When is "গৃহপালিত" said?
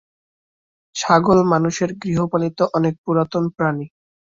2.01-2.59